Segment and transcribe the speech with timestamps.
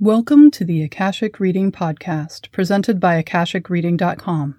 [0.00, 4.58] Welcome to the Akashic Reading Podcast, presented by AkashicReading.com,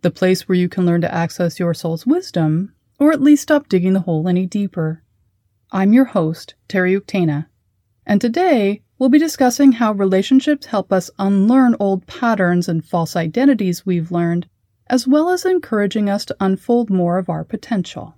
[0.00, 3.68] the place where you can learn to access your soul's wisdom, or at least stop
[3.68, 5.02] digging the hole any deeper.
[5.72, 7.48] I'm your host, Teri Uktena,
[8.06, 13.84] and today we'll be discussing how relationships help us unlearn old patterns and false identities
[13.84, 14.48] we've learned,
[14.86, 18.14] as well as encouraging us to unfold more of our potential.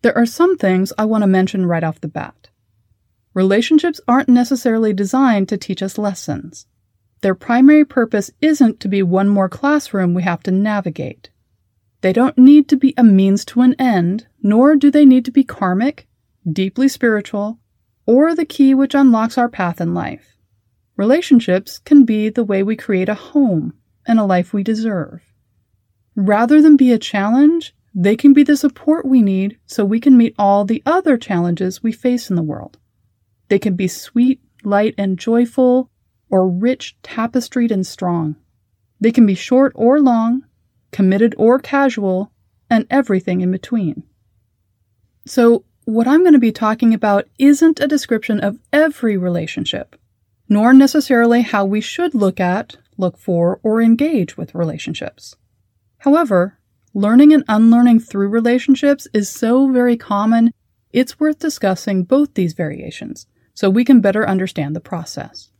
[0.00, 2.48] There are some things I want to mention right off the bat.
[3.34, 6.66] Relationships aren't necessarily designed to teach us lessons.
[7.22, 11.30] Their primary purpose isn't to be one more classroom we have to navigate.
[12.02, 15.30] They don't need to be a means to an end, nor do they need to
[15.30, 16.08] be karmic,
[16.50, 17.58] deeply spiritual,
[18.06, 20.36] or the key which unlocks our path in life.
[20.96, 23.72] Relationships can be the way we create a home
[24.06, 25.32] and a life we deserve.
[26.16, 30.16] Rather than be a challenge, they can be the support we need so we can
[30.16, 32.78] meet all the other challenges we face in the world.
[33.52, 35.90] They can be sweet, light, and joyful,
[36.30, 38.36] or rich, tapestried, and strong.
[38.98, 40.46] They can be short or long,
[40.90, 42.32] committed or casual,
[42.70, 44.04] and everything in between.
[45.26, 49.96] So, what I'm going to be talking about isn't a description of every relationship,
[50.48, 55.36] nor necessarily how we should look at, look for, or engage with relationships.
[55.98, 56.58] However,
[56.94, 60.54] learning and unlearning through relationships is so very common,
[60.90, 65.50] it's worth discussing both these variations so we can better understand the process.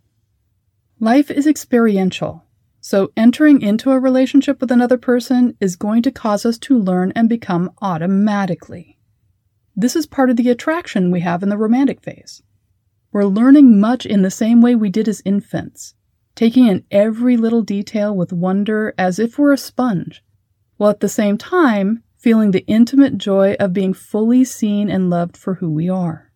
[1.01, 2.45] Life is experiential,
[2.81, 7.13] so entering into a relationship with another person is going to cause us to learn
[7.15, 8.99] and become automatically.
[9.77, 12.43] This is part of the attraction we have in the romantic phase.
[13.13, 15.95] We're learning much in the same way we did as infants,
[16.35, 20.25] taking in every little detail with wonder as if we're a sponge,
[20.77, 25.37] while at the same time feeling the intimate joy of being fully seen and loved
[25.37, 26.32] for who we are.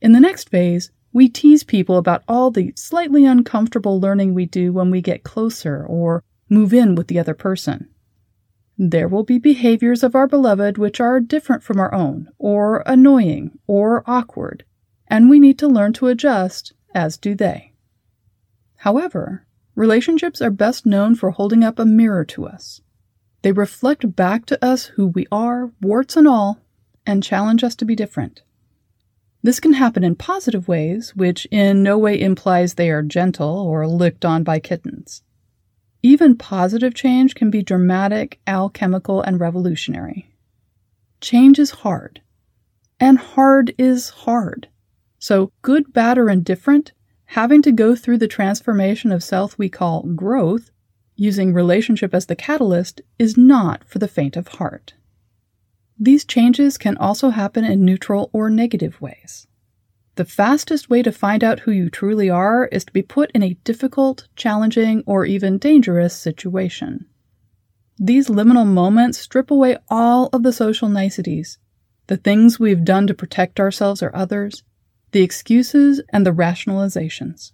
[0.00, 4.72] In the next phase, we tease people about all the slightly uncomfortable learning we do
[4.72, 7.88] when we get closer or move in with the other person.
[8.78, 13.58] There will be behaviors of our beloved which are different from our own, or annoying,
[13.66, 14.64] or awkward,
[15.06, 17.74] and we need to learn to adjust, as do they.
[18.76, 19.44] However,
[19.74, 22.80] relationships are best known for holding up a mirror to us.
[23.42, 26.60] They reflect back to us who we are, warts and all,
[27.04, 28.42] and challenge us to be different.
[29.42, 33.86] This can happen in positive ways, which in no way implies they are gentle or
[33.86, 35.22] licked on by kittens.
[36.02, 40.30] Even positive change can be dramatic, alchemical, and revolutionary.
[41.20, 42.20] Change is hard.
[42.98, 44.68] And hard is hard.
[45.18, 46.92] So, good, bad, or indifferent,
[47.26, 50.70] having to go through the transformation of self we call growth,
[51.16, 54.94] using relationship as the catalyst, is not for the faint of heart.
[56.02, 59.46] These changes can also happen in neutral or negative ways.
[60.14, 63.42] The fastest way to find out who you truly are is to be put in
[63.42, 67.04] a difficult, challenging, or even dangerous situation.
[67.98, 71.58] These liminal moments strip away all of the social niceties,
[72.06, 74.62] the things we've done to protect ourselves or others,
[75.12, 77.52] the excuses, and the rationalizations.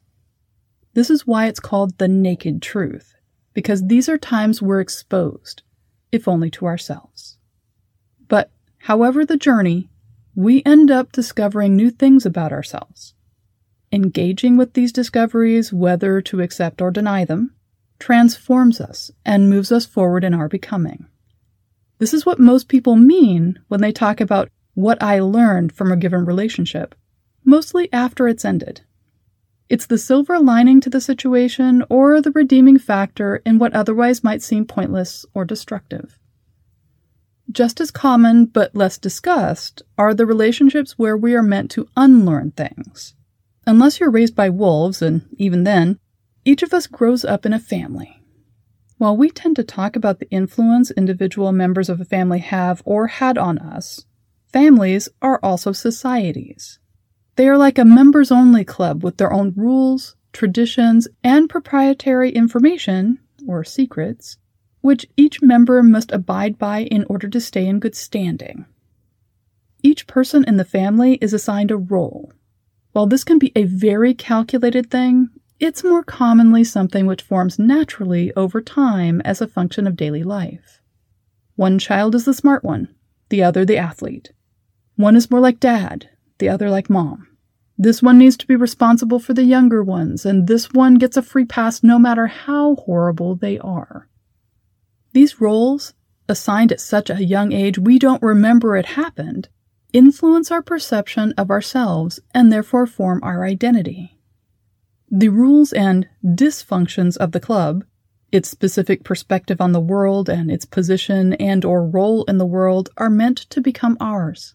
[0.94, 3.16] This is why it's called the naked truth,
[3.54, 5.62] because these are times we're exposed,
[6.12, 7.35] if only to ourselves.
[8.86, 9.90] However the journey,
[10.36, 13.14] we end up discovering new things about ourselves.
[13.90, 17.52] Engaging with these discoveries, whether to accept or deny them,
[17.98, 21.06] transforms us and moves us forward in our becoming.
[21.98, 25.96] This is what most people mean when they talk about what I learned from a
[25.96, 26.94] given relationship,
[27.44, 28.82] mostly after it's ended.
[29.68, 34.42] It's the silver lining to the situation or the redeeming factor in what otherwise might
[34.42, 36.20] seem pointless or destructive.
[37.56, 42.50] Just as common but less discussed are the relationships where we are meant to unlearn
[42.50, 43.14] things.
[43.66, 45.98] Unless you're raised by wolves, and even then,
[46.44, 48.22] each of us grows up in a family.
[48.98, 53.06] While we tend to talk about the influence individual members of a family have or
[53.06, 54.04] had on us,
[54.52, 56.78] families are also societies.
[57.36, 63.18] They are like a members only club with their own rules, traditions, and proprietary information,
[63.48, 64.36] or secrets,
[64.80, 68.66] which each member must abide by in order to stay in good standing.
[69.82, 72.32] Each person in the family is assigned a role.
[72.92, 75.28] While this can be a very calculated thing,
[75.58, 80.80] it's more commonly something which forms naturally over time as a function of daily life.
[81.56, 82.94] One child is the smart one,
[83.30, 84.32] the other the athlete.
[84.96, 87.28] One is more like dad, the other like mom.
[87.78, 91.22] This one needs to be responsible for the younger ones, and this one gets a
[91.22, 94.08] free pass no matter how horrible they are.
[95.16, 95.94] These roles,
[96.28, 99.48] assigned at such a young age we don't remember it happened,
[99.94, 104.18] influence our perception of ourselves and therefore form our identity.
[105.10, 107.84] The rules and dysfunctions of the club,
[108.30, 112.90] its specific perspective on the world and its position and or role in the world
[112.98, 114.54] are meant to become ours.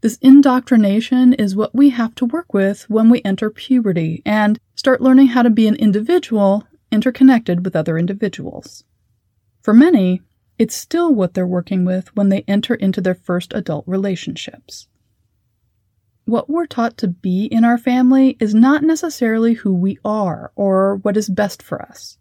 [0.00, 5.02] This indoctrination is what we have to work with when we enter puberty and start
[5.02, 8.84] learning how to be an individual interconnected with other individuals.
[9.62, 10.20] For many,
[10.58, 14.88] it's still what they're working with when they enter into their first adult relationships.
[16.24, 20.96] What we're taught to be in our family is not necessarily who we are or
[20.96, 22.18] what is best for us.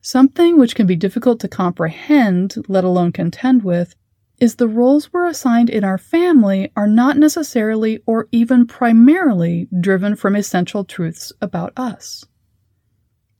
[0.00, 3.94] Something which can be difficult to comprehend, let alone contend with,
[4.38, 10.16] is the roles we're assigned in our family are not necessarily or even primarily driven
[10.16, 12.24] from essential truths about us.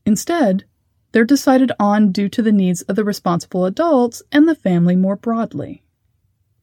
[0.06, 0.64] Instead,
[1.14, 5.14] they're decided on due to the needs of the responsible adults and the family more
[5.14, 5.84] broadly.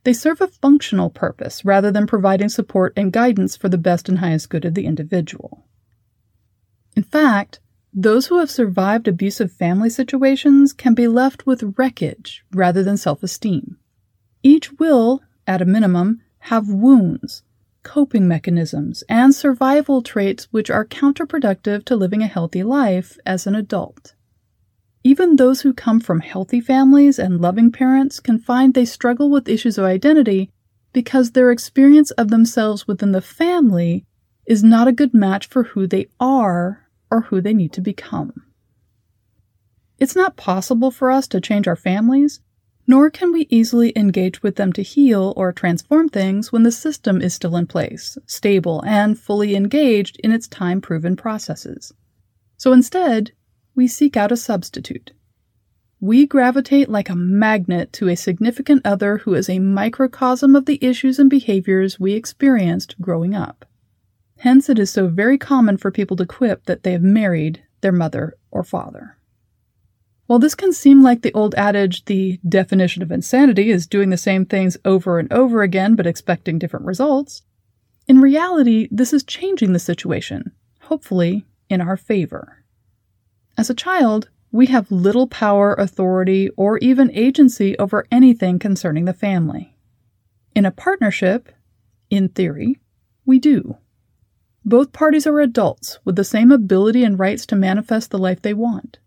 [0.04, 4.20] They serve a functional purpose rather than providing support and guidance for the best and
[4.20, 5.64] highest good of the individual.
[6.98, 7.62] In fact,
[7.94, 13.24] those who have survived abusive family situations can be left with wreckage rather than self
[13.24, 13.78] esteem.
[14.44, 17.44] Each will, at a minimum, have wounds,
[17.84, 23.56] coping mechanisms, and survival traits which are counterproductive to living a healthy life as an
[23.56, 24.14] adult.
[25.04, 29.50] Even those who come from healthy families and loving parents can find they struggle with
[29.50, 30.52] issues of identity
[30.94, 34.06] because their experience of themselves within the family
[34.46, 38.34] is not a good match for who they are or who they need to become.
[39.98, 42.42] It's not possible for us to change our families,
[42.88, 47.22] nor can we easily engage with them to heal or transform things when the system
[47.22, 51.94] is still in place, stable, and fully engaged in its time proven processes.
[52.58, 53.32] So instead,
[53.76, 55.12] we seek out a substitute.
[56.00, 60.84] We gravitate like a magnet to a significant other who is a microcosm of the
[60.84, 63.66] issues and behaviors we experienced growing up.
[64.40, 67.92] Hence, it is so very common for people to quip that they have married their
[67.92, 69.18] mother or father.
[70.26, 74.18] While this can seem like the old adage, the definition of insanity is doing the
[74.18, 77.44] same things over and over again but expecting different results,
[78.08, 80.52] in reality, this is changing the situation,
[80.82, 82.61] hopefully in our favor.
[83.58, 89.14] As a child, we have little power, authority, or even agency over anything concerning the
[89.14, 89.76] family.
[90.56, 91.50] In a partnership,
[92.10, 92.80] in theory,
[93.26, 93.78] we do.
[94.66, 98.54] Both parties are adults with the same ability and rights to manifest the life they
[98.54, 99.00] want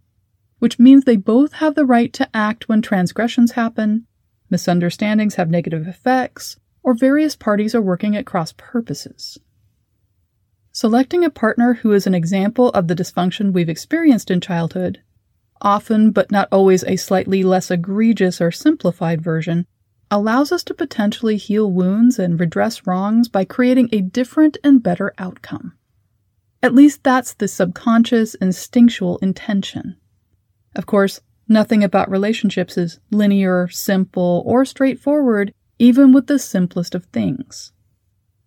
[0.65, 4.07] which means they both have the right to act when transgressions happen,
[4.49, 9.39] misunderstandings have negative effects, or various parties are working at cross purposes.
[10.77, 15.01] Selecting a partner who is an example of the dysfunction we've experienced in childhood,
[15.61, 19.67] often but not always a slightly less egregious or simplified version,
[20.11, 25.15] allows us to potentially heal wounds and redress wrongs by creating a different and better
[25.17, 25.75] outcome.
[26.61, 29.95] At least that's the subconscious, instinctual intention.
[30.75, 37.05] Of course, nothing about relationships is linear, simple, or straightforward, even with the simplest of
[37.05, 37.73] things.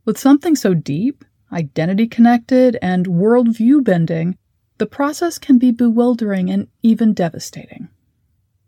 [0.03, 4.37] With something so deep, identity connected, and worldview bending,
[4.77, 7.89] the process can be bewildering and even devastating.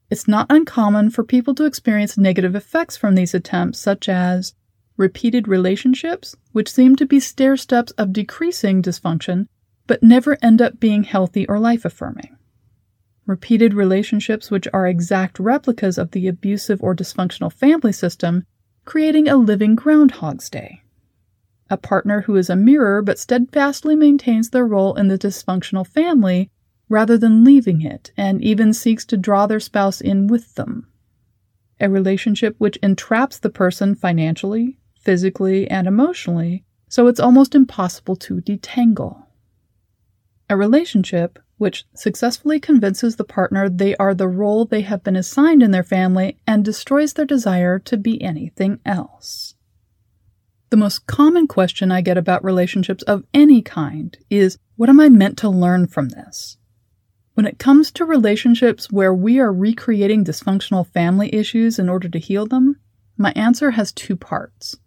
[0.10, 4.54] It's not uncommon for people to experience negative effects from these attempts, such as
[4.98, 9.48] repeated relationships, which seem to be stair steps of decreasing dysfunction,
[9.86, 12.36] but never end up being healthy or life affirming
[13.30, 18.44] repeated relationships which are exact replicas of the abusive or dysfunctional family system,
[18.86, 20.82] creating a living Groundhog's Day.
[21.70, 26.50] A partner who is a mirror but steadfastly maintains their role in the dysfunctional family
[26.90, 30.88] rather than leaving it and even seeks to draw their spouse in with them.
[31.80, 38.42] A relationship which entraps the person financially, physically, and emotionally, so it's almost impossible to
[38.42, 39.28] detangle.
[40.50, 45.62] A relationship which successfully convinces the partner they are the role they have been assigned
[45.62, 49.56] in their family and destroys their desire to be anything else.
[50.70, 55.10] The most common question I get about relationships of any kind is what am I
[55.10, 56.58] meant to learn from this?
[57.34, 62.20] When it comes to relationships where we are recreating dysfunctional family issues in order to
[62.20, 62.76] heal them,
[63.18, 64.78] my answer has two parts.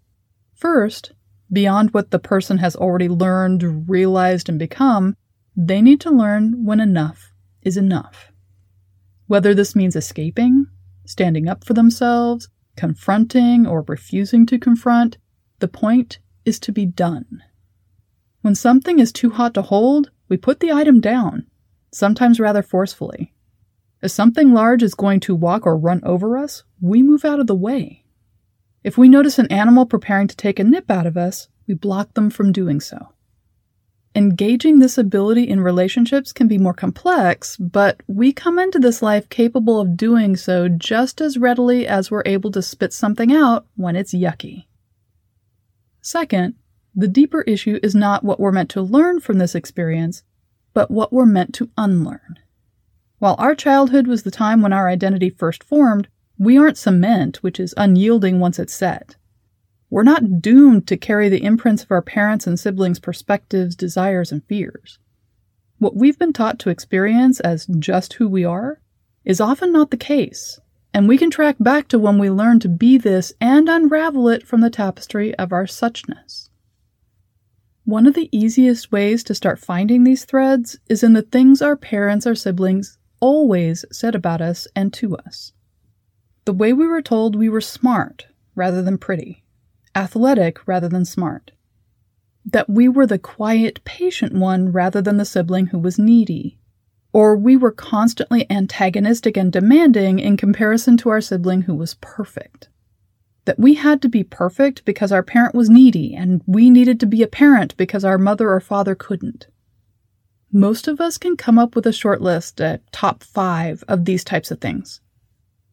[0.54, 1.12] First,
[1.52, 5.16] beyond what the person has already learned, realized, and become,
[5.56, 8.30] they need to learn when enough is enough.
[9.26, 10.66] Whether this means escaping,
[11.06, 15.18] standing up for themselves, confronting, or refusing to confront,
[15.62, 17.42] the point is to be done.
[18.42, 21.46] When something is too hot to hold, we put the item down,
[21.92, 23.32] sometimes rather forcefully.
[24.02, 27.46] If something large is going to walk or run over us, we move out of
[27.46, 28.04] the way.
[28.82, 32.14] If we notice an animal preparing to take a nip out of us, we block
[32.14, 33.12] them from doing so.
[34.16, 39.28] Engaging this ability in relationships can be more complex, but we come into this life
[39.28, 43.94] capable of doing so just as readily as we're able to spit something out when
[43.94, 44.64] it's yucky.
[46.02, 46.56] Second,
[46.94, 50.24] the deeper issue is not what we're meant to learn from this experience,
[50.74, 52.38] but what we're meant to unlearn.
[53.18, 57.60] While our childhood was the time when our identity first formed, we aren't cement, which
[57.60, 59.14] is unyielding once it's set.
[59.90, 64.44] We're not doomed to carry the imprints of our parents' and siblings' perspectives, desires, and
[64.44, 64.98] fears.
[65.78, 68.80] What we've been taught to experience as just who we are
[69.24, 70.58] is often not the case,
[70.94, 74.46] and we can track back to when we learned to be this and unravel it
[74.46, 76.48] from the tapestry of our suchness.
[77.84, 81.76] One of the easiest ways to start finding these threads is in the things our
[81.76, 85.52] parents or siblings always said about us and to us.
[86.44, 89.42] The way we were told we were smart rather than pretty
[89.94, 91.52] athletic rather than smart.
[92.44, 96.58] That we were the quiet, patient one rather than the sibling who was needy.
[97.12, 102.68] Or we were constantly antagonistic and demanding in comparison to our sibling who was perfect.
[103.44, 107.06] That we had to be perfect because our parent was needy, and we needed to
[107.06, 109.48] be a parent because our mother or father couldn't.
[110.52, 114.22] Most of us can come up with a short list, a top five of these
[114.22, 115.00] types of things.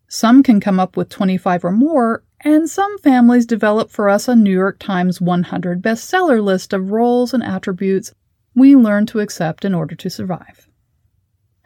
[0.07, 4.35] Some can come up with 25 or more, and some families develop for us a
[4.35, 8.13] New York Times 100 bestseller list of roles and attributes
[8.55, 10.68] we learn to accept in order to survive.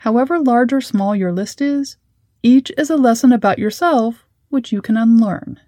[0.03, 1.95] However large or small your list is,
[2.41, 5.61] each is a lesson about yourself which you can unlearn.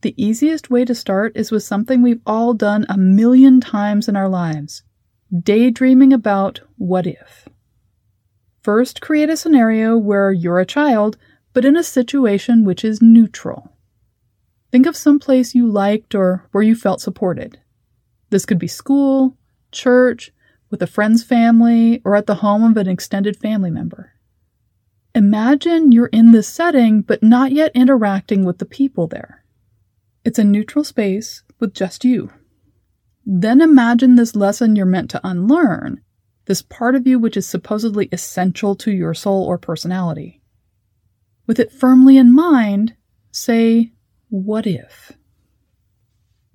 [0.00, 4.16] The easiest way to start is with something we've all done a million times in
[4.16, 4.84] our lives
[5.38, 7.46] daydreaming about what if.
[8.62, 11.18] First, create a scenario where you're a child,
[11.52, 13.76] but in a situation which is neutral.
[14.72, 17.60] Think of some place you liked or where you felt supported.
[18.30, 19.36] This could be school,
[19.72, 20.32] church,
[20.70, 24.12] with a friend's family, or at the home of an extended family member.
[25.14, 29.44] Imagine you're in this setting but not yet interacting with the people there.
[30.24, 32.30] It's a neutral space with just you.
[33.26, 36.02] Then imagine this lesson you're meant to unlearn,
[36.46, 40.40] this part of you which is supposedly essential to your soul or personality.
[41.46, 42.94] With it firmly in mind,
[43.32, 43.92] say,
[44.28, 45.12] what if?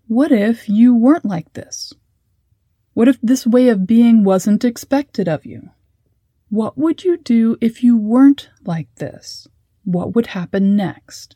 [0.08, 1.94] What if you weren't like this?
[2.96, 5.70] What if this way of being wasn't expected of you?
[6.48, 9.50] What would you do if you weren't like this?
[9.84, 11.36] What would happen next?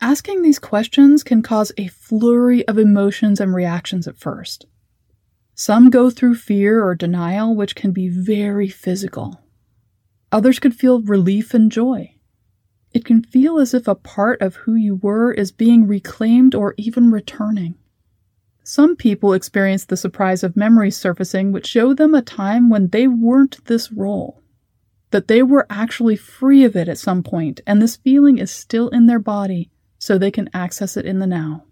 [0.00, 4.64] Asking these questions can cause a flurry of emotions and reactions at first.
[5.54, 9.42] Some go through fear or denial, which can be very physical.
[10.32, 12.14] Others could feel relief and joy.
[12.94, 16.72] It can feel as if a part of who you were is being reclaimed or
[16.78, 17.74] even returning.
[18.72, 23.08] Some people experience the surprise of memories surfacing which show them a time when they
[23.08, 24.44] weren't this role.
[25.10, 28.88] That they were actually free of it at some point, and this feeling is still
[28.90, 31.64] in their body, so they can access it in the now.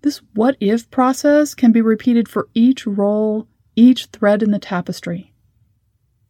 [0.00, 5.34] This what if process can be repeated for each role, each thread in the tapestry.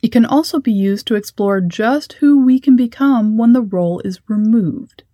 [0.02, 4.00] It can also be used to explore just who we can become when the role
[4.04, 5.04] is removed.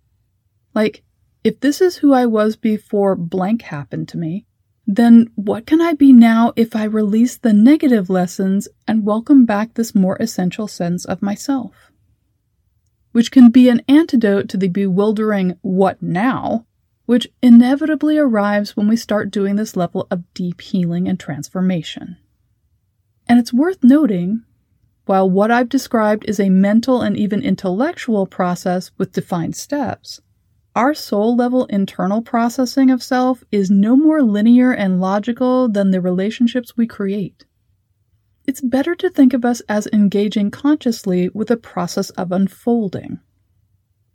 [0.73, 1.03] Like,
[1.49, 4.45] if this is who I was before blank happened to me,
[4.85, 9.73] then what can I be now if I release the negative lessons and welcome back
[9.73, 11.91] this more essential sense of myself?
[13.13, 16.67] Which can be an antidote to the bewildering what now,
[17.07, 22.17] which inevitably arrives when we start doing this level of deep healing and transformation.
[23.27, 24.43] And it's worth noting
[25.05, 30.21] while what I've described is a mental and even intellectual process with defined steps,
[30.79, 35.99] our soul level internal processing of self is no more linear and logical than the
[35.99, 37.43] relationships we create.
[38.45, 43.19] It's better to think of us as engaging consciously with a process of unfolding.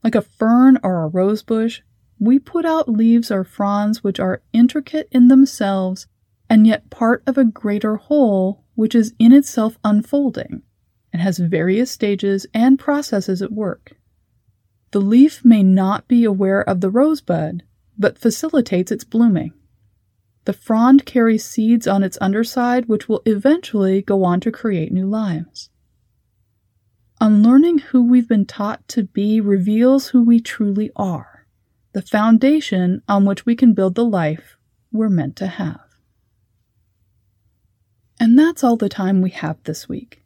[0.02, 1.82] Like a fern or a rose bush,
[2.18, 6.06] we put out leaves or fronds which are intricate in themselves
[6.48, 10.62] and yet part of a greater whole which is in itself unfolding
[11.12, 13.98] and has various stages and processes at work.
[14.94, 17.64] The leaf may not be aware of the rosebud,
[17.98, 19.52] but facilitates its blooming.
[20.44, 25.08] The frond carries seeds on its underside, which will eventually go on to create new
[25.08, 25.68] lives.
[27.20, 31.48] Unlearning who we've been taught to be reveals who we truly are,
[31.92, 34.58] the foundation on which we can build the life
[34.92, 35.80] we're meant to have.
[38.20, 40.22] And that's all the time we have this week.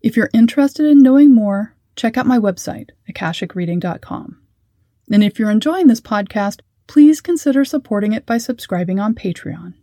[0.00, 4.40] If you're interested in knowing more, check out my website, akashicreading.com.
[5.10, 9.74] And if you're enjoying this podcast, please consider supporting it by subscribing on Patreon.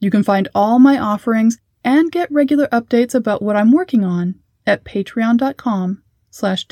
[0.00, 4.36] You can find all my offerings and get regular updates about what I'm working on
[4.66, 6.66] at patreon.com slash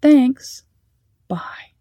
[0.00, 0.64] Thanks.
[1.28, 1.71] Bye.